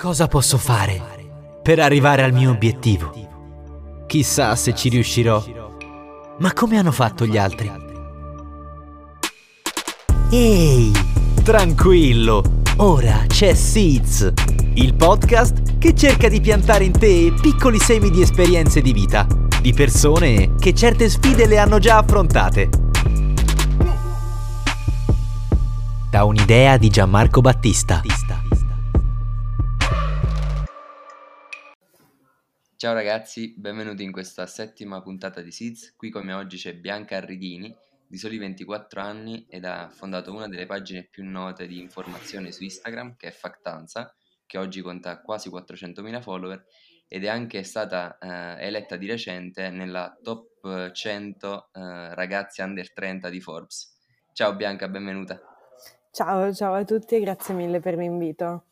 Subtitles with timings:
[0.00, 0.98] Cosa posso fare
[1.62, 3.12] per arrivare al mio obiettivo?
[4.06, 5.44] Chissà se ci riuscirò.
[6.38, 7.70] Ma come hanno fatto gli altri?
[10.30, 10.90] Ehi,
[11.42, 12.42] tranquillo,
[12.78, 14.32] ora c'è Seeds,
[14.76, 19.26] il podcast che cerca di piantare in te piccoli semi di esperienze di vita,
[19.60, 22.70] di persone che certe sfide le hanno già affrontate.
[26.08, 28.00] Da un'idea di Gianmarco Battista.
[32.80, 35.94] Ciao ragazzi, benvenuti in questa settima puntata di Seeds.
[35.96, 37.76] Qui come oggi c'è Bianca Arridini,
[38.06, 42.62] di soli 24 anni ed ha fondato una delle pagine più note di informazione su
[42.62, 44.14] Instagram, che è Factanza,
[44.46, 46.64] che oggi conta quasi 400.000 follower
[47.06, 53.28] ed è anche stata eh, eletta di recente nella top 100 eh, ragazzi under 30
[53.28, 53.94] di Forbes.
[54.32, 55.38] Ciao Bianca, benvenuta.
[56.10, 58.69] Ciao, ciao a tutti e grazie mille per l'invito.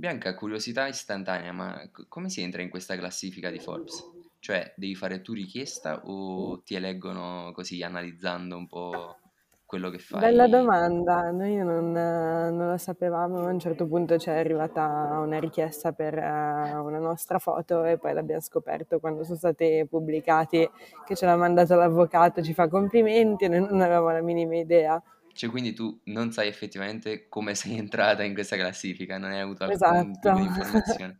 [0.00, 1.78] Bianca, curiosità istantanea, ma
[2.08, 4.02] come si entra in questa classifica di Forbes?
[4.38, 9.18] Cioè, devi fare tu richiesta o ti eleggono così analizzando un po'
[9.66, 10.20] quello che fai?
[10.20, 15.38] Bella domanda, noi non, non lo sapevamo, a un certo punto ci è arrivata una
[15.38, 20.66] richiesta per uh, una nostra foto e poi l'abbiamo scoperto quando sono stati pubblicati
[21.04, 25.02] che ce l'ha mandato l'avvocato, ci fa complimenti e noi non avevamo la minima idea.
[25.32, 29.64] Cioè, quindi tu non sai effettivamente come sei entrata in questa classifica, non hai avuto
[29.64, 30.20] alcun Esatto.
[30.20, 31.16] tipo di informazione.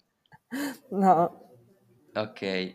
[0.91, 1.49] No.
[2.13, 2.75] Ok,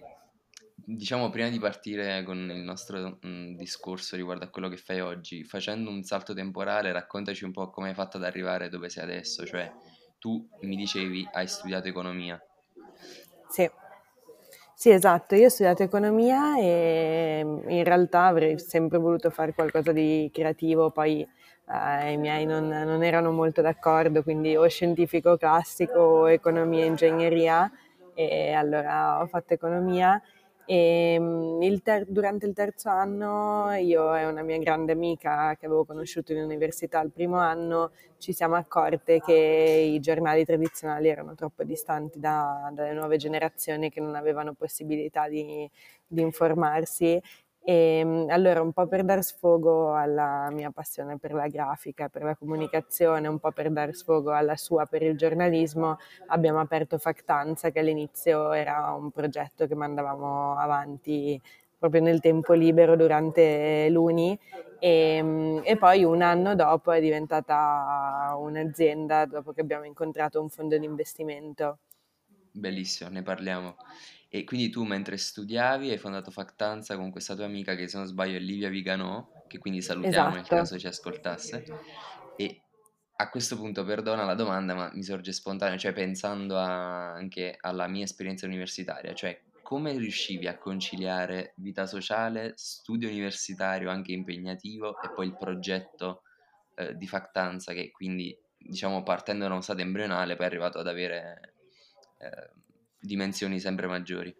[0.76, 5.44] diciamo prima di partire con il nostro mm, discorso riguardo a quello che fai oggi,
[5.44, 9.46] facendo un salto temporale, raccontaci un po' come hai fatto ad arrivare dove sei adesso,
[9.46, 9.70] cioè
[10.20, 12.42] tu mi dicevi hai studiato economia.
[13.50, 13.70] Sì.
[14.78, 20.30] Sì, esatto, io ho studiato economia e in realtà avrei sempre voluto fare qualcosa di
[20.34, 21.26] creativo, poi
[21.70, 26.88] eh, i miei non, non erano molto d'accordo, quindi o scientifico classico o economia e
[26.88, 27.72] ingegneria
[28.14, 30.22] e allora ho fatto economia
[30.66, 35.66] e mm, il ter- durante il terzo anno io e una mia grande amica che
[35.68, 41.36] avevo conosciuto in università il primo anno ci siamo accorte che i giornali tradizionali erano
[41.36, 45.70] troppo distanti da- dalle nuove generazioni che non avevano possibilità di,
[46.08, 47.22] di informarsi
[47.68, 52.22] e mm, allora un po' per dar sfogo alla mia passione per la grafica, per
[52.22, 57.72] la comunicazione, un po' per dar sfogo alla sua per il giornalismo, abbiamo aperto Factanza
[57.72, 61.42] che all'inizio era un progetto che mandavamo avanti
[61.78, 64.40] proprio nel tempo libero durante l'Uni
[64.78, 70.50] e, mm, e poi un anno dopo è diventata un'azienda dopo che abbiamo incontrato un
[70.50, 71.80] fondo di investimento.
[72.52, 73.76] Bellissimo, ne parliamo.
[74.36, 78.06] E quindi tu mentre studiavi hai fondato Factanza con questa tua amica che se non
[78.06, 80.56] sbaglio è Livia Viganò, che quindi salutiamo nel Esatto.
[80.56, 81.64] caso ci ascoltasse.
[82.36, 82.62] E
[83.16, 87.88] a questo punto perdona la domanda, ma mi sorge spontaneo, cioè pensando a- anche alla
[87.88, 95.12] mia esperienza universitaria, cioè come riuscivi a conciliare vita sociale, studio universitario anche impegnativo e
[95.14, 96.24] poi il progetto
[96.76, 100.88] eh, di Factanza che quindi diciamo partendo da uno stato embrionale poi è arrivato ad
[100.88, 101.54] avere
[102.18, 102.64] eh,
[103.06, 104.36] dimensioni sempre maggiori.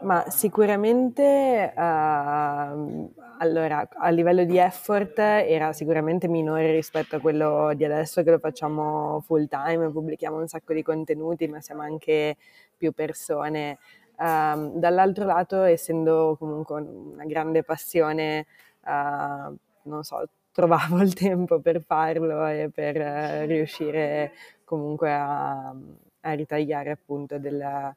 [0.00, 7.84] Ma sicuramente, ehm, allora, a livello di effort era sicuramente minore rispetto a quello di
[7.84, 12.36] adesso che lo facciamo full time, pubblichiamo un sacco di contenuti, ma siamo anche
[12.76, 13.78] più persone.
[14.18, 18.46] Ehm, dall'altro lato, essendo comunque una grande passione,
[18.86, 24.32] eh, non so, trovavo il tempo per farlo e per eh, riuscire
[24.64, 25.74] comunque a,
[26.24, 27.94] a ritagliare appunto della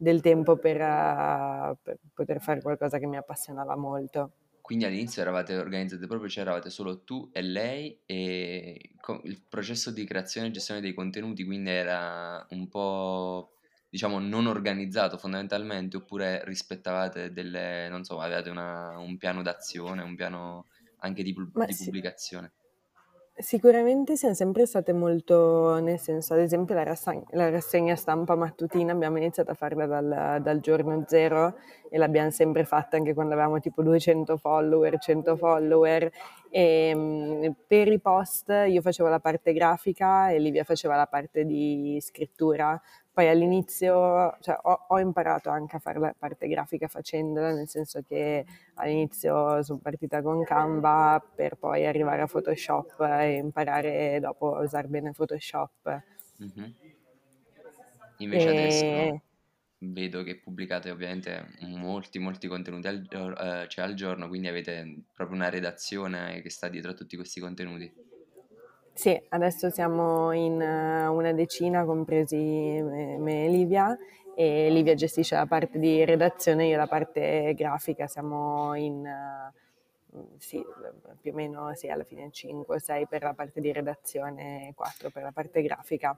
[0.00, 4.32] del tempo per, uh, per, poter fare qualcosa che mi appassionava molto.
[4.62, 8.92] Quindi all'inizio eravate organizzate proprio, cioè eravate solo tu e lei e
[9.24, 13.56] il processo di creazione e gestione dei contenuti quindi era un po'
[13.90, 20.14] diciamo non organizzato fondamentalmente oppure rispettavate delle, non so, avevate una, un piano d'azione, un
[20.14, 20.66] piano
[20.98, 21.84] anche di, di sì.
[21.84, 22.52] pubblicazione?
[23.40, 28.92] Sicuramente siamo sempre state molto, nel senso, ad esempio la, rassegna, la rassegna stampa mattutina
[28.92, 31.56] abbiamo iniziato a farla dal, dal, giorno zero
[31.88, 36.10] e l'abbiamo sempre fatta anche quando avevamo tipo 200 follower, 100 follower.
[36.50, 41.44] E mh, per i post io facevo la parte grafica e Livia faceva la parte
[41.46, 42.78] di scrittura,
[43.12, 48.02] poi all'inizio cioè, ho, ho, imparato anche a fare la parte grafica facendola, nel senso
[48.06, 54.60] che all'inizio sono partita con Canva per poi arrivare a Photoshop e imparare dopo a
[54.60, 56.02] usare bene Photoshop.
[56.42, 56.70] Mm-hmm.
[58.18, 58.50] Invece e...
[58.50, 59.22] adesso
[59.82, 65.36] vedo che pubblicate ovviamente molti molti contenuti al, uh, cioè al giorno, quindi avete proprio
[65.36, 68.08] una redazione che sta dietro a tutti questi contenuti.
[69.00, 73.96] Sì, adesso siamo in eh, una decina, compresi me e Livia,
[74.36, 79.02] e Livia gestisce la parte di redazione, io la parte grafica, siamo in,
[80.12, 80.62] uh, sì,
[81.18, 85.22] più o meno sì, alla fine 5 6 per la parte di redazione, 4 per
[85.22, 86.14] la parte grafica.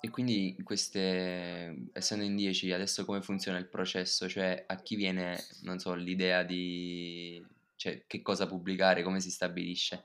[0.00, 4.28] E quindi queste, essendo in 10, adesso come funziona il processo?
[4.28, 5.38] Cioè a chi viene,
[5.76, 7.40] so, l'idea di
[7.76, 10.04] cioè, che cosa pubblicare, come si stabilisce?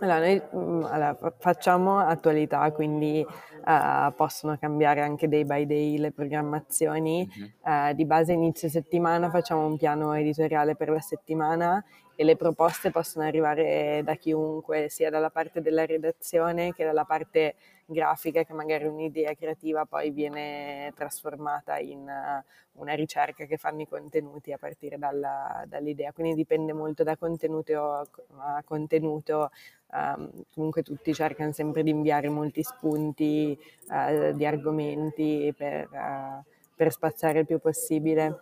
[0.00, 6.12] Allora, noi mm, allora, facciamo attualità, quindi uh, possono cambiare anche day by day le
[6.12, 7.30] programmazioni.
[7.36, 7.72] Uh-huh.
[7.72, 11.82] Uh, di base inizio settimana facciamo un piano editoriale per la settimana
[12.14, 17.54] e le proposte possono arrivare da chiunque, sia dalla parte della redazione che dalla parte
[17.84, 23.88] grafica, che magari un'idea creativa poi viene trasformata in uh, una ricerca che fanno i
[23.88, 26.12] contenuti a partire dalla, dall'idea.
[26.12, 28.06] Quindi dipende molto da contenuto
[28.36, 29.50] a contenuto.
[29.92, 33.58] Um, comunque tutti cercano sempre di inviare molti spunti
[33.88, 36.42] uh, di argomenti per, uh,
[36.74, 38.40] per spaziare il più possibile.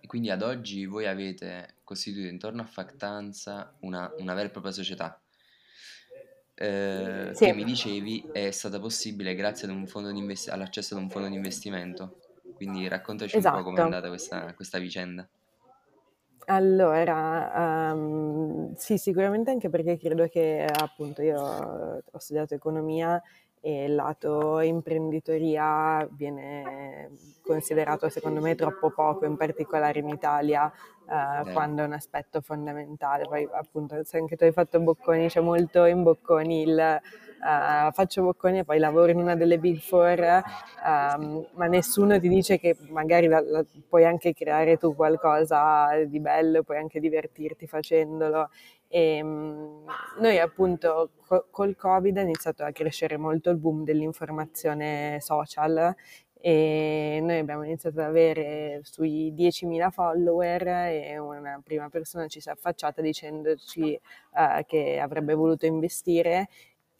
[0.00, 4.72] E quindi ad oggi voi avete costituito intorno a Factanza una, una vera e propria
[4.72, 5.20] società
[6.58, 7.44] eh, sì.
[7.44, 11.10] che mi dicevi è stata possibile grazie ad un fondo di invest- all'accesso ad un
[11.10, 12.20] fondo di investimento.
[12.54, 13.56] Quindi raccontaci esatto.
[13.56, 13.94] un po' come è esatto.
[13.94, 15.28] andata questa, questa vicenda.
[16.48, 23.20] Allora, um, sì, sicuramente anche perché credo che appunto io ho studiato economia
[23.60, 27.10] e il lato imprenditoria viene
[27.42, 30.70] considerato secondo me troppo poco, in particolare in Italia,
[31.08, 33.24] eh, quando è un aspetto fondamentale.
[33.24, 37.00] Poi appunto se anche tu hai fatto bocconi, c'è molto in bocconi il
[37.40, 40.42] uh, faccio bocconi e poi lavoro in una delle big four,
[40.84, 46.20] um, ma nessuno ti dice che magari la, la, puoi anche creare tu qualcosa di
[46.20, 48.50] bello, puoi anche divertirti facendolo.
[48.88, 49.84] E, um,
[50.20, 55.94] noi appunto co- col Covid è iniziato a crescere molto il boom dell'informazione social
[56.38, 62.48] e noi abbiamo iniziato ad avere sui 10.000 follower e una prima persona ci si
[62.48, 63.98] è affacciata dicendoci
[64.32, 66.48] uh, che avrebbe voluto investire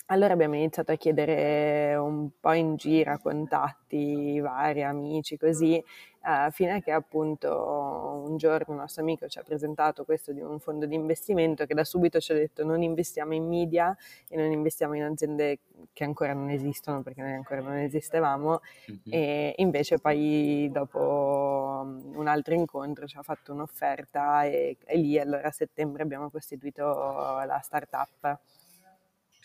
[0.07, 5.83] allora abbiamo iniziato a chiedere un po' in giro contatti vari, amici, così,
[6.23, 10.41] uh, fino a che appunto un giorno un nostro amico ci ha presentato questo di
[10.41, 13.97] un fondo di investimento che da subito ci ha detto non investiamo in media
[14.29, 15.61] e non investiamo in aziende
[15.93, 18.61] che ancora non esistono perché noi ancora non esistevamo
[18.91, 19.01] mm-hmm.
[19.07, 25.49] e invece poi dopo un altro incontro ci ha fatto un'offerta e, e lì allora
[25.49, 28.39] a settembre abbiamo costituito la startup.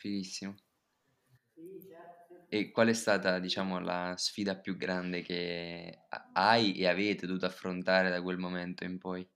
[0.02, 0.56] Fighissimo.
[2.48, 6.04] E qual è stata, diciamo, la sfida più grande che
[6.34, 9.28] hai e avete dovuto affrontare da quel momento in poi?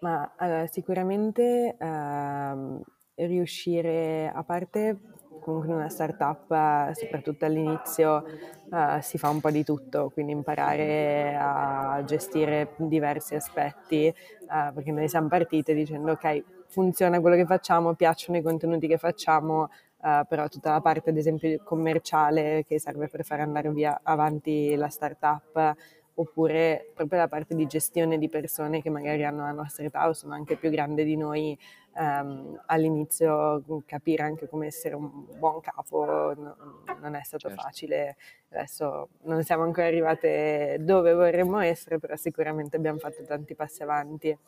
[0.00, 2.80] Ma allora, sicuramente ehm,
[3.14, 5.02] riuscire, a parte
[5.38, 8.24] comunque in una startup, soprattutto all'inizio,
[8.70, 14.14] eh, si fa un po' di tutto, quindi imparare a gestire diversi aspetti, eh,
[14.46, 19.68] perché noi siamo partite dicendo ok, funziona quello che facciamo, piacciono i contenuti che facciamo,
[19.98, 24.74] uh, però tutta la parte ad esempio commerciale che serve per far andare via avanti
[24.74, 25.76] la startup
[26.14, 30.14] oppure proprio la parte di gestione di persone che magari hanno la nostra età o
[30.14, 31.58] sono anche più grandi di noi,
[31.96, 36.56] um, all'inizio capire anche come essere un buon capo no,
[37.00, 37.62] non è stato certo.
[37.62, 38.16] facile,
[38.50, 44.38] adesso non siamo ancora arrivate dove vorremmo essere, però sicuramente abbiamo fatto tanti passi avanti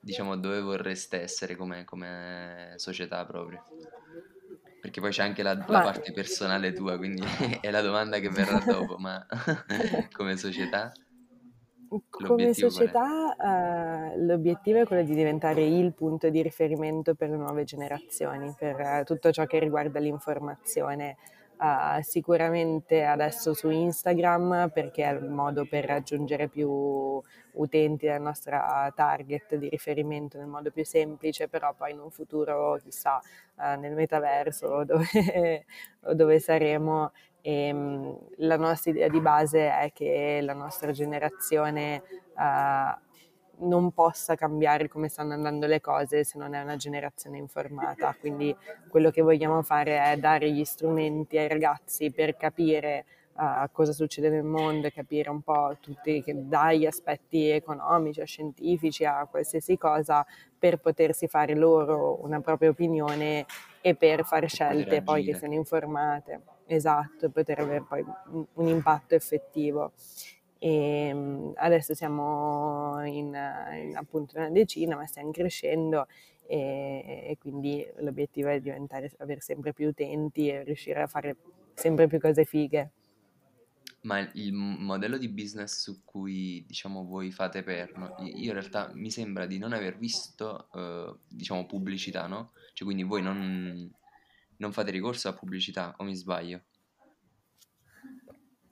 [0.00, 3.62] diciamo, dove vorreste essere come, come società proprio?
[4.80, 7.22] Perché poi c'è anche la, la parte personale tua, quindi
[7.60, 9.24] è la domanda che verrà dopo, ma
[10.12, 10.92] come società?
[12.10, 17.64] Come società uh, l'obiettivo è quello di diventare il punto di riferimento per le nuove
[17.64, 21.16] generazioni, per uh, tutto ciò che riguarda l'informazione.
[21.58, 28.92] Uh, sicuramente adesso su Instagram perché è il modo per raggiungere più utenti della nostra
[28.94, 33.20] target di riferimento nel modo più semplice, però poi in un futuro chissà
[33.56, 35.64] uh, nel metaverso dove,
[36.14, 37.10] dove saremo.
[37.40, 42.02] E, ehm, la nostra idea di base è che la nostra generazione
[42.36, 43.07] uh,
[43.60, 48.14] non possa cambiare come stanno andando le cose se non è una generazione informata.
[48.18, 48.54] Quindi
[48.88, 54.28] quello che vogliamo fare è dare gli strumenti ai ragazzi per capire uh, cosa succede
[54.28, 60.24] nel mondo, capire un po' tutti, dagli aspetti economici a scientifici a qualsiasi cosa,
[60.58, 63.46] per potersi fare loro una propria opinione
[63.80, 66.40] e per fare scelte poi che siano informate.
[66.66, 68.04] Esatto, e poter avere poi
[68.54, 69.92] un impatto effettivo.
[70.58, 76.06] E ehm, adesso siamo in, in appunto una decina, ma stiamo crescendo
[76.46, 81.36] e, e quindi l'obiettivo è diventare, avere sempre più utenti e riuscire a fare
[81.74, 82.90] sempre più cose fighe.
[84.02, 89.10] Ma il modello di business su cui, diciamo, voi fate perno, io in realtà mi
[89.10, 92.52] sembra di non aver visto, eh, diciamo, pubblicità, no?
[92.74, 93.90] Cioè, quindi voi non,
[94.58, 96.62] non fate ricorso a pubblicità, o mi sbaglio?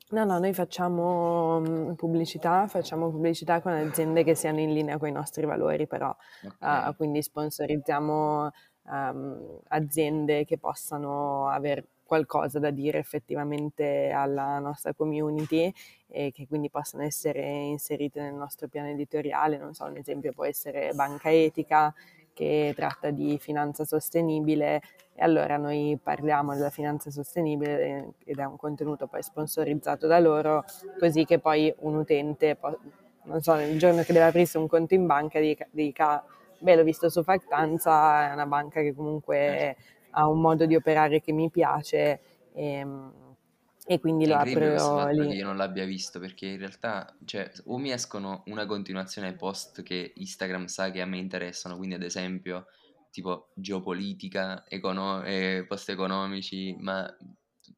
[0.08, 5.08] No, no, noi facciamo mm, pubblicità, facciamo pubblicità con aziende che siano in linea con
[5.08, 6.90] i nostri valori, però okay.
[6.90, 8.50] uh, quindi sponsorizziamo
[8.82, 15.72] um, aziende che possano avere qualcosa da dire effettivamente alla nostra community
[16.06, 19.58] e che quindi possano essere inserite nel nostro piano editoriale.
[19.58, 21.92] Non so, un esempio può essere Banca Etica
[22.36, 24.82] che tratta di finanza sostenibile.
[25.14, 30.62] E allora noi parliamo della finanza sostenibile ed è un contenuto poi sponsorizzato da loro
[30.98, 32.76] così che poi un utente, può,
[33.22, 36.22] non so, nel giorno che deve aprirsi un conto in banca dica, dica
[36.58, 39.76] beh l'ho visto su Factanza, è una banca che comunque
[40.10, 42.20] ha un modo di operare che mi piace
[42.52, 43.12] e, ehm,
[43.86, 45.28] e quindi lo apro lì.
[45.28, 49.36] Che io non l'abbia visto perché in realtà cioè, o mi escono una continuazione ai
[49.36, 52.66] post che Instagram sa che a me interessano, quindi ad esempio
[53.10, 57.06] tipo geopolitica, econo- eh, post economici, ma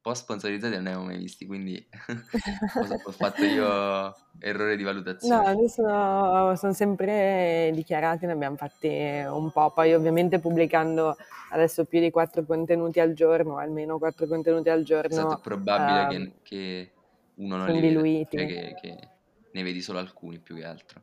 [0.08, 1.86] post sponsorizzati non ne avevo mai visti, quindi
[3.04, 5.34] ho fatto io errore di valutazione.
[5.34, 11.14] No, adesso sono sempre dichiarati, ne abbiamo fatti un po', poi ovviamente pubblicando
[11.50, 15.14] adesso più di quattro contenuti al giorno, almeno quattro contenuti al giorno.
[15.14, 16.92] Esatto, è probabile uh, che, che,
[17.34, 19.08] uno non li veda, cioè che, che
[19.52, 21.02] ne vedi solo alcuni più che altro.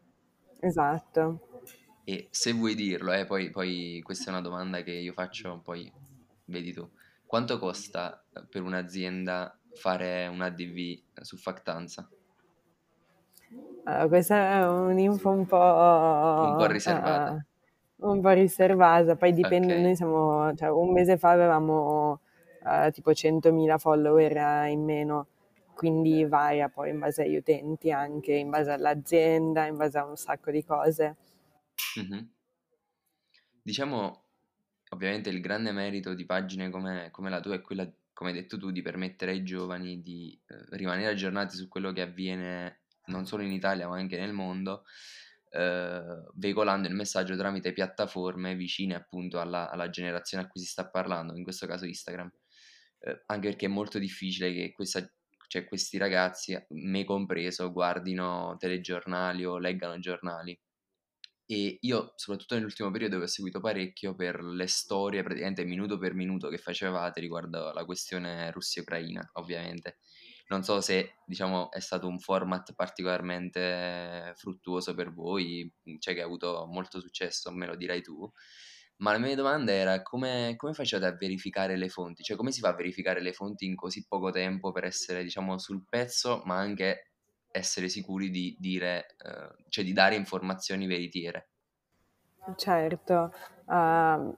[0.61, 1.49] Esatto.
[2.03, 5.91] E se vuoi dirlo, eh, poi, poi questa è una domanda che io faccio, poi
[6.45, 6.89] vedi tu.
[7.35, 12.09] Quanto costa per un'azienda fare un ADV su Factanza?
[13.83, 15.57] Allora, questa è un'info un po'...
[15.57, 17.45] Un po' riservata.
[17.97, 19.83] Uh, un po' riservata, poi dipende, okay.
[19.83, 22.21] noi siamo, cioè, un mese fa avevamo
[22.63, 25.27] uh, tipo 100.000 follower in meno,
[25.73, 30.15] quindi varia poi in base agli utenti anche, in base all'azienda, in base a un
[30.15, 31.17] sacco di cose.
[31.99, 32.25] Mm-hmm.
[33.61, 34.24] Diciamo,
[34.95, 38.57] ovviamente il grande merito di pagine come, come la tua è quella, come hai detto
[38.57, 43.43] tu, di permettere ai giovani di eh, rimanere aggiornati su quello che avviene non solo
[43.43, 44.83] in Italia ma anche nel mondo,
[45.51, 50.89] eh, veicolando il messaggio tramite piattaforme vicine appunto alla, alla, generazione a cui si sta
[50.89, 52.31] parlando, in questo caso Instagram.
[52.99, 55.07] Eh, anche perché è molto difficile che questa,
[55.47, 60.59] cioè, questi ragazzi, me compreso, guardino telegiornali o leggano giornali
[61.47, 66.13] e io, soprattutto nell'ultimo periodo, vi ho seguito parecchio per le storie, praticamente minuto per
[66.13, 69.97] minuto, che facevate riguardo alla questione Russia-Ucraina, ovviamente.
[70.47, 76.25] Non so se, diciamo, è stato un format particolarmente fruttuoso per voi, cioè che ha
[76.25, 78.31] avuto molto successo, me lo dirai tu.
[78.97, 82.23] Ma la mia domanda era come, come facevate a verificare le fonti?
[82.23, 85.57] Cioè come si fa a verificare le fonti in così poco tempo per essere, diciamo,
[85.57, 87.14] sul pezzo, ma anche
[87.57, 91.47] essere sicuri di dire, eh, cioè di dare informazioni veritiere.
[92.55, 93.33] Certo,
[93.65, 93.73] uh,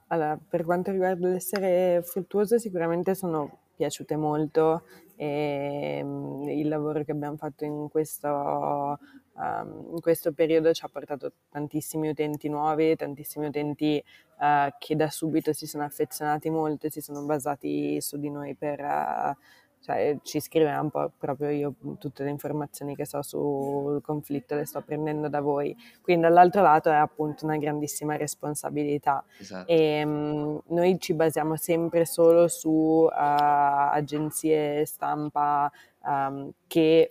[0.06, 4.84] allora, per quanto riguarda l'essere fruttuoso sicuramente sono piaciute molto
[5.14, 8.98] e um, il lavoro che abbiamo fatto in questo,
[9.34, 14.02] um, in questo, periodo ci ha portato tantissimi utenti nuovi, tantissimi utenti
[14.38, 18.54] uh, che da subito si sono affezionati molto e si sono basati su di noi
[18.54, 18.80] per...
[18.80, 24.54] Uh, cioè, ci scrive un po' proprio io tutte le informazioni che so sul conflitto
[24.54, 25.74] le sto prendendo da voi.
[26.02, 29.24] Quindi dall'altro lato è appunto una grandissima responsabilità.
[29.38, 29.70] Esatto.
[29.70, 35.70] E um, noi ci basiamo sempre solo su uh, agenzie stampa
[36.04, 37.10] um, che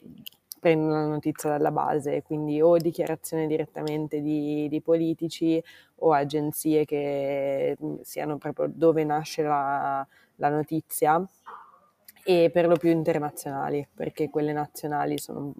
[0.59, 5.63] prendono la notizia dalla base, quindi o dichiarazioni direttamente di, di politici
[5.99, 10.05] o agenzie che siano proprio dove nasce la,
[10.35, 11.25] la notizia
[12.29, 15.53] e per lo più internazionali, perché quelle nazionali sono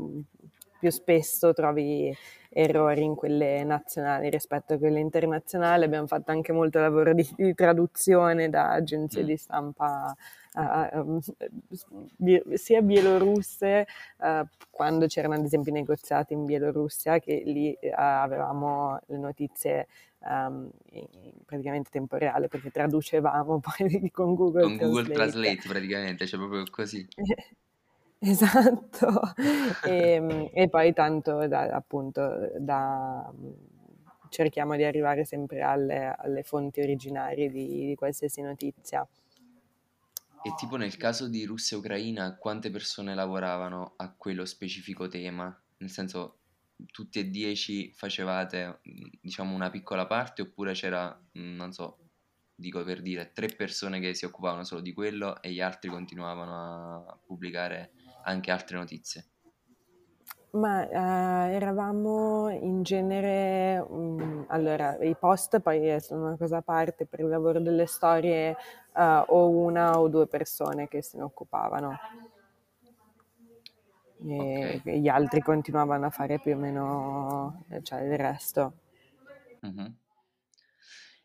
[0.80, 2.16] più spesso trovi
[2.50, 5.84] errori in quelle nazionali rispetto a quelle internazionali.
[5.84, 9.26] Abbiamo fatto anche molto lavoro di, di traduzione da agenzie mm.
[9.26, 10.16] di stampa
[10.54, 11.20] uh, um,
[12.54, 19.00] sia bielorusse, uh, quando c'erano ad esempio i negoziati in Bielorussia, che lì uh, avevamo
[19.08, 19.88] le notizie
[20.20, 21.08] um, in
[21.46, 25.02] praticamente tempo reale perché traducevamo poi con Google con Translate.
[25.02, 27.08] Google Translate praticamente, cioè proprio così.
[28.20, 29.22] esatto,
[29.86, 33.32] e, ehm, e, poi tanto da, appunto da,
[34.30, 39.08] cerchiamo di arrivare sempre alle, alle fonti originarie di, di, qualsiasi notizia.
[40.44, 45.56] E tipo nel caso di Russia e Ucraina, quante persone lavoravano a quello specifico tema?
[45.78, 46.38] Nel senso,
[46.86, 48.80] tutti e dieci facevate,
[49.20, 51.98] diciamo, una piccola parte oppure c'era, non so,
[52.56, 57.06] dico per dire, tre persone che si occupavano solo di quello e gli altri continuavano
[57.08, 57.92] a pubblicare
[58.28, 59.26] anche altre notizie?
[60.52, 67.06] Ma eh, eravamo in genere, um, allora i post poi sono una cosa a parte
[67.06, 68.56] per il lavoro delle storie
[68.94, 71.98] uh, o una o due persone che se ne occupavano
[74.26, 75.00] e okay.
[75.00, 78.80] gli altri continuavano a fare più o meno cioè, il resto.
[79.62, 79.94] Uh-huh.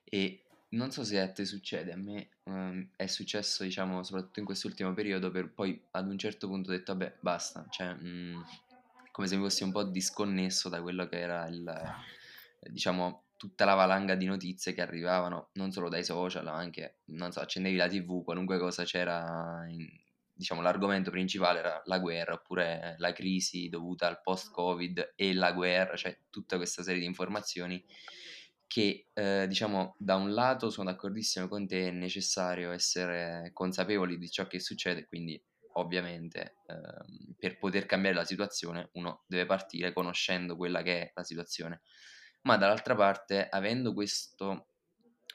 [0.05, 4.45] E non so se a te succede, a me um, è successo, diciamo, soprattutto in
[4.45, 8.41] quest'ultimo periodo, per poi ad un certo punto ho detto, vabbè, basta, cioè, mh, mm,
[9.11, 11.71] come se mi fossi un po' disconnesso da quello che era il,
[12.71, 17.33] diciamo, tutta la valanga di notizie che arrivavano, non solo dai social, ma anche, non
[17.33, 19.87] so, accendevi la tv, qualunque cosa c'era, in,
[20.33, 25.97] diciamo, l'argomento principale era la guerra, oppure la crisi dovuta al post-covid e la guerra,
[25.97, 27.85] cioè tutta questa serie di informazioni
[28.73, 34.31] che eh, diciamo da un lato sono d'accordissimo con te, è necessario essere consapevoli di
[34.31, 35.39] ciò che succede, quindi
[35.75, 41.23] ovviamente eh, per poter cambiare la situazione uno deve partire conoscendo quella che è la
[41.23, 41.83] situazione,
[42.45, 44.69] ma dall'altra parte avendo questo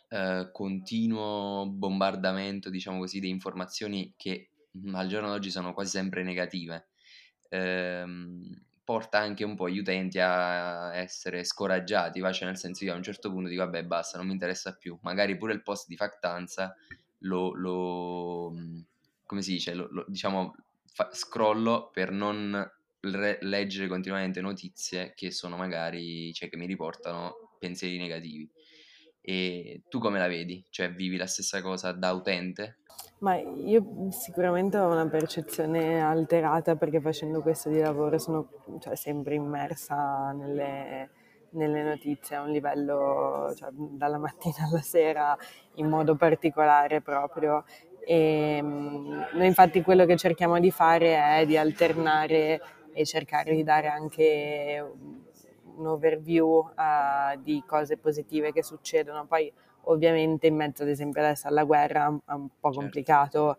[0.09, 6.23] eh, continuo bombardamento, diciamo così, di informazioni che mh, al giorno d'oggi sono quasi sempre
[6.23, 6.87] negative,
[7.49, 12.95] ehm, porta anche un po' gli utenti a essere scoraggiati, cioè nel senso io a
[12.95, 15.97] un certo punto dico vabbè basta, non mi interessa più, magari pure il post di
[15.97, 16.73] factanza
[17.19, 18.53] lo, lo
[19.25, 22.65] come si dice, lo, lo, diciamo fa, scrollo per non
[23.01, 28.49] re- leggere continuamente notizie che sono magari, cioè che mi riportano pensieri negativi.
[29.29, 30.65] E tu come la vedi?
[30.69, 32.77] Cioè vivi la stessa cosa da utente?
[33.19, 38.47] Ma io sicuramente ho una percezione alterata perché facendo questo di lavoro sono
[38.79, 41.09] cioè, sempre immersa nelle,
[41.49, 45.37] nelle, notizie a un livello, cioè, dalla mattina alla sera
[45.73, 47.65] in modo particolare proprio.
[48.05, 52.61] E, noi infatti quello che cerchiamo di fare è di alternare
[52.93, 54.89] e cercare di dare anche
[55.77, 59.25] un overview uh, di cose positive che succedono.
[59.25, 59.51] Poi
[59.83, 62.79] ovviamente in mezzo ad esempio adesso alla guerra è un po' certo.
[62.79, 63.57] complicato,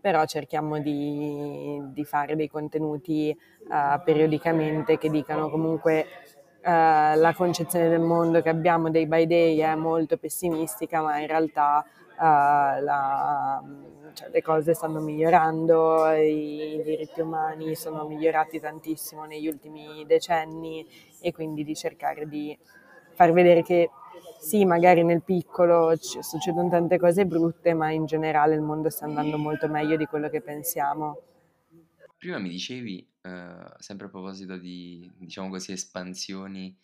[0.00, 3.36] però cerchiamo di, di fare dei contenuti
[3.68, 6.06] uh, periodicamente che dicano comunque
[6.62, 11.26] uh, la concezione del mondo che abbiamo dei by day è molto pessimistica, ma in
[11.26, 11.84] realtà
[12.18, 13.62] la,
[14.12, 20.86] cioè, le cose stanno migliorando, i diritti umani sono migliorati tantissimo negli ultimi decenni
[21.20, 22.56] e quindi di cercare di
[23.14, 23.90] far vedere che
[24.38, 29.04] sì, magari nel piccolo ci succedono tante cose brutte, ma in generale il mondo sta
[29.04, 31.20] andando molto meglio di quello che pensiamo.
[32.18, 36.76] Prima mi dicevi, eh, sempre a proposito di, diciamo così, espansioni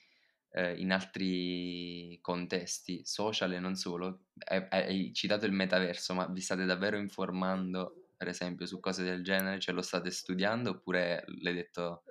[0.52, 4.26] eh, in altri contesti, social e non solo,
[4.68, 9.58] hai, citato il metaverso, ma vi state davvero informando, per esempio, su cose del genere?
[9.58, 12.02] Cioè lo state studiando oppure l'hai detto,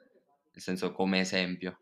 [0.51, 1.77] nel senso, come esempio?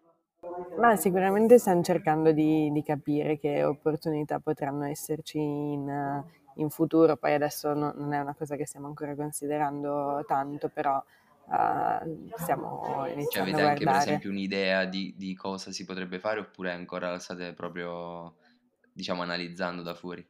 [0.77, 6.23] Ma sicuramente stiamo cercando di, di capire che opportunità potranno esserci in,
[6.55, 11.01] in futuro, poi adesso no, non è una cosa che stiamo ancora considerando tanto, però
[11.49, 16.39] uh, stiamo iniziando cioè, avete anche per esempio un'idea di, di, cosa si potrebbe fare
[16.39, 18.35] oppure ancora la state proprio
[18.91, 20.25] diciamo analizzando da fuori?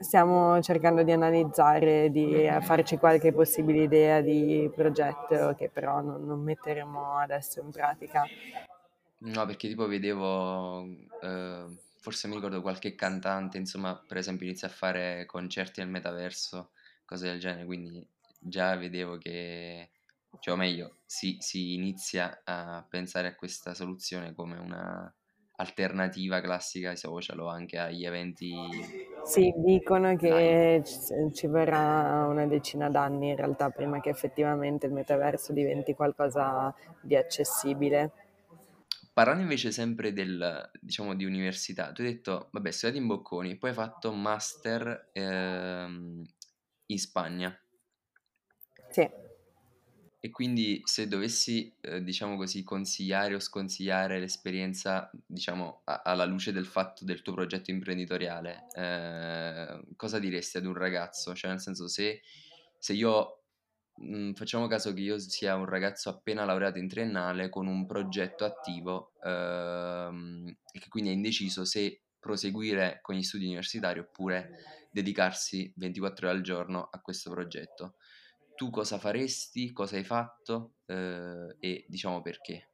[0.00, 6.40] Stiamo cercando di analizzare, di farci qualche possibile idea di progetto che però non, non
[6.40, 8.22] metteremo adesso in pratica.
[9.20, 10.84] No, perché tipo vedevo,
[11.20, 11.64] eh,
[11.98, 16.70] forse mi ricordo qualche cantante, insomma, per esempio inizia a fare concerti nel metaverso,
[17.04, 18.06] cose del genere, quindi
[18.38, 19.90] già vedevo che,
[20.40, 25.12] cioè o meglio, si, si inizia a pensare a questa soluzione come una
[25.56, 28.52] alternativa classica ai social o anche agli eventi.
[29.24, 34.92] Sì, dicono che ci, ci verrà una decina d'anni in realtà prima che effettivamente il
[34.92, 38.12] metaverso diventi qualcosa di accessibile.
[39.12, 43.70] Parlando invece sempre del, diciamo, di università, tu hai detto, vabbè, studiato in Bocconi, poi
[43.70, 46.24] hai fatto master ehm,
[46.86, 47.60] in Spagna.
[48.90, 49.08] Sì.
[50.20, 56.50] E quindi se dovessi, eh, diciamo così, consigliare o sconsigliare l'esperienza, diciamo, a- alla luce
[56.52, 61.34] del fatto del tuo progetto imprenditoriale, eh, cosa diresti ad un ragazzo?
[61.34, 62.20] Cioè, nel senso, se,
[62.78, 63.42] se io
[63.94, 68.44] mh, facciamo caso che io sia un ragazzo appena laureato in triennale con un progetto
[68.44, 74.50] attivo ehm, e che quindi è indeciso se proseguire con gli studi universitari oppure
[74.90, 77.94] dedicarsi 24 ore al giorno a questo progetto.
[78.58, 82.70] Tu cosa faresti, cosa hai fatto eh, e diciamo perché?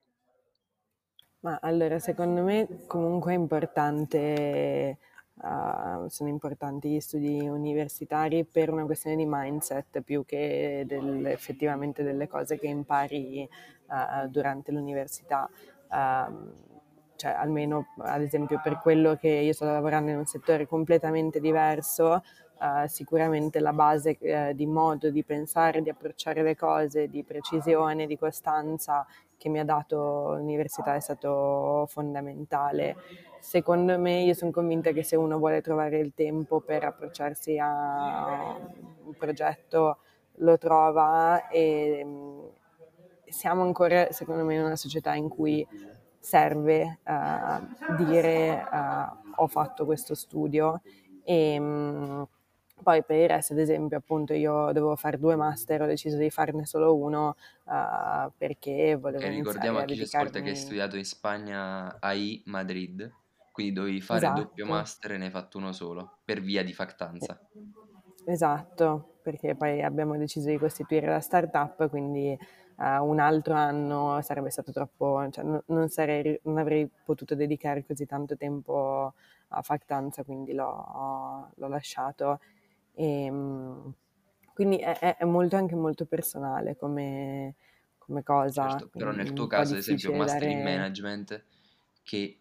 [1.40, 4.96] Ma allora, secondo me comunque è importante,
[5.34, 12.02] uh, sono importanti gli studi universitari per una questione di mindset più che del, effettivamente
[12.02, 13.46] delle cose che impari
[13.88, 15.46] uh, durante l'università.
[15.90, 16.72] Uh,
[17.16, 22.22] cioè, almeno ad esempio per quello che io sto lavorando in un settore completamente diverso,
[22.56, 28.06] Uh, sicuramente la base uh, di modo di pensare, di approcciare le cose, di precisione,
[28.06, 32.96] di costanza che mi ha dato l'università è stato fondamentale.
[33.40, 38.56] Secondo me, io sono convinta che se uno vuole trovare il tempo per approcciarsi a
[39.04, 39.98] un progetto,
[40.38, 42.44] lo trova e mm,
[43.26, 45.66] siamo ancora, secondo me, in una società in cui
[46.18, 48.64] serve uh, dire
[49.36, 50.80] ho fatto questo studio
[51.24, 52.26] e um,
[52.84, 56.30] poi per il resto, ad esempio, appunto io dovevo fare due master, ho deciso di
[56.30, 57.34] farne solo uno
[57.64, 62.42] uh, perché volevo okay, ricordiamo a chi ci ascolta che hai studiato in Spagna AI
[62.46, 63.10] Madrid,
[63.50, 64.40] quindi dovevi fare esatto.
[64.42, 67.40] doppio master e ne hai fatto uno solo, per via di factanza.
[68.26, 72.36] Esatto, perché poi abbiamo deciso di costituire la startup, quindi
[72.76, 77.84] uh, un altro anno sarebbe stato troppo, cioè non, non, sarei, non avrei potuto dedicare
[77.86, 79.14] così tanto tempo
[79.48, 82.40] a factanza, quindi l'ho, l'ho lasciato
[82.94, 83.94] e, ehm,
[84.54, 87.54] quindi è, è, molto anche molto personale come,
[87.98, 88.70] come cosa.
[88.70, 90.52] Certo, però nel tuo caso, ad esempio, un master dare...
[90.52, 91.44] in management
[92.02, 92.38] che,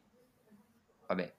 [1.07, 1.33] vabbè,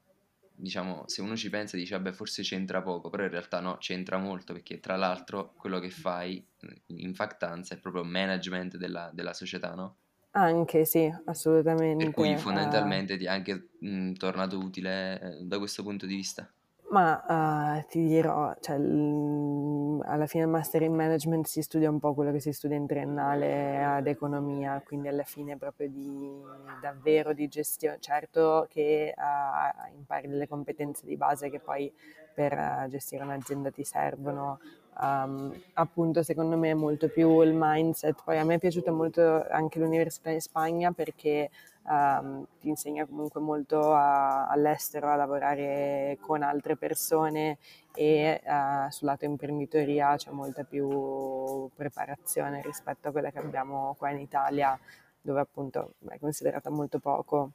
[0.57, 4.19] diciamo, se uno ci pensa dice, vabbè, forse c'entra poco, però in realtà no, c'entra
[4.19, 6.45] molto perché tra l'altro quello che fai
[6.87, 9.97] in factanza è proprio management della, della società, no?
[10.33, 12.05] Anche sì, assolutamente.
[12.05, 13.19] Per cui fondamentalmente uh...
[13.19, 16.51] ti è anche mh, tornato utile eh, da questo punto di vista.
[16.95, 21.99] Ma uh, ti dirò, cioè, l- alla fine il master in management si studia un
[21.99, 27.33] po' quello che si studia in triennale ad economia, quindi alla fine proprio di davvero
[27.33, 27.97] di gestione.
[27.99, 31.93] Certo che uh, impari delle competenze di base che poi
[32.33, 34.61] per uh, gestire un'azienda ti servono,
[35.01, 38.23] Um, appunto secondo me è molto più il mindset.
[38.25, 41.51] Poi a me è piaciuta molto anche l'università in Spagna perché
[41.87, 47.59] um, ti insegna comunque molto a, all'estero a lavorare con altre persone
[47.93, 54.11] e uh, sul lato imprenditoria c'è molta più preparazione rispetto a quella che abbiamo qua
[54.11, 54.79] in Italia
[55.21, 57.53] dove appunto è considerata molto poco.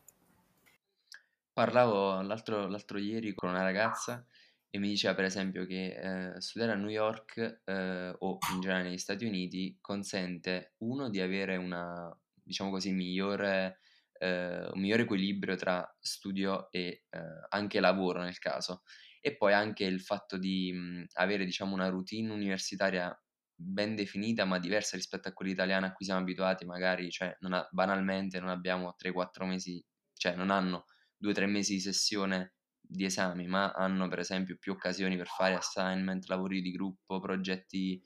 [1.53, 4.23] Parlavo l'altro, l'altro ieri con una ragazza
[4.71, 8.83] e mi diceva per esempio che eh, studiare a New York eh, o in generale
[8.83, 13.79] negli Stati Uniti consente uno di avere una, diciamo così, migliore,
[14.19, 18.83] eh, un migliore equilibrio tra studio e eh, anche lavoro nel caso.
[19.21, 23.13] E poi anche il fatto di mh, avere diciamo una routine universitaria
[23.55, 27.53] ben definita ma diversa rispetto a quella italiana a cui siamo abituati magari, cioè non
[27.53, 30.85] ha, banalmente non abbiamo 3-4 mesi, cioè non hanno
[31.17, 32.53] 2-3 mesi di sessione
[32.91, 38.01] di esami, ma hanno per esempio più occasioni per fare assignment, lavori di gruppo, progetti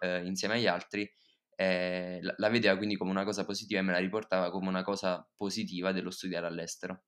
[0.00, 1.10] eh, insieme agli altri,
[1.56, 4.82] eh, la, la, vedeva quindi come una cosa positiva e me la riportava come una
[4.82, 7.04] cosa positiva dello studiare all'estero.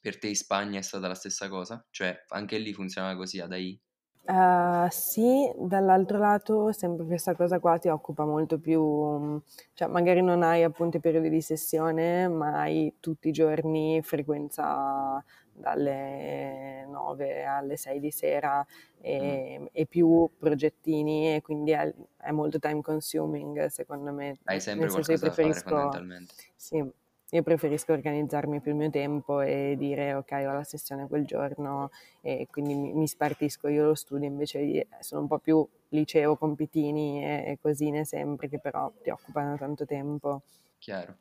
[0.00, 1.84] Per te in Spagna è stata la stessa cosa?
[1.88, 3.80] Cioè anche lì funzionava così ad AI?
[4.26, 9.40] Uh, sì, dall'altro lato sempre questa cosa qua ti occupa molto più,
[9.72, 15.24] cioè magari non hai appunto i periodi di sessione, ma hai tutti i giorni frequenza
[15.56, 18.64] dalle 9 alle 6 di sera
[19.00, 19.66] e, mm.
[19.72, 24.38] e più progettini e quindi è, è, molto time consuming secondo me.
[24.44, 26.34] Hai sempre qualcosa da fare fondamentalmente.
[26.54, 26.84] Sì,
[27.30, 31.90] io preferisco organizzarmi più il mio tempo e dire ok ho la sessione quel giorno
[32.20, 37.24] e quindi mi, mi spartisco io lo studio invece sono un po' più liceo, compitini
[37.24, 40.42] e, e cosine sempre che però ti occupano tanto tempo.
[40.78, 41.16] Chiaro.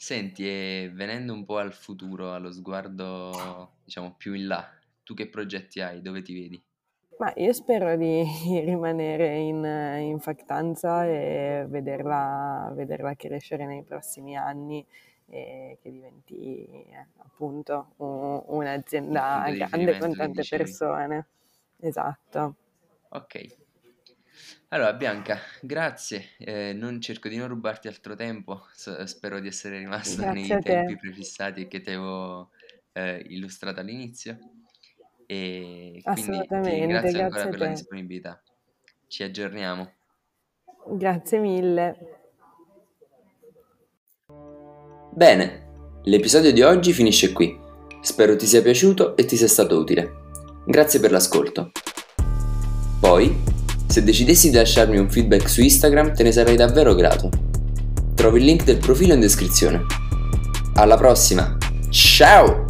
[0.00, 4.64] Senti, e venendo un po' al futuro, allo sguardo, diciamo, più in là,
[5.02, 6.00] tu che progetti hai?
[6.00, 6.62] Dove ti vedi?
[7.18, 8.22] Ma io spero di
[8.64, 14.86] rimanere in, in factanza e vederla, vederla, crescere nei prossimi anni
[15.26, 21.26] e che diventi eh, appunto un, un'azienda grande con tante persone.
[21.80, 22.54] Esatto.
[23.10, 23.67] Ok.
[24.68, 26.30] Allora, Bianca, grazie.
[26.38, 28.66] Eh, non cerco di non rubarti altro tempo.
[28.74, 32.50] S- spero di essere rimasta nei tempi prefissati che ti avevo
[32.92, 34.38] eh, illustrato all'inizio.
[35.26, 38.42] E quindi ti ringrazio ancora per la disponibilità.
[39.06, 39.92] Ci aggiorniamo.
[40.90, 41.96] Grazie mille.
[45.12, 47.58] Bene, l'episodio di oggi finisce qui.
[48.00, 50.12] Spero ti sia piaciuto e ti sia stato utile.
[50.66, 51.72] Grazie per l'ascolto.
[53.00, 53.57] Poi
[53.88, 57.30] se decidessi di lasciarmi un feedback su Instagram te ne sarei davvero grato.
[58.14, 59.84] Trovi il link del profilo in descrizione.
[60.74, 61.56] Alla prossima.
[61.90, 62.67] Ciao!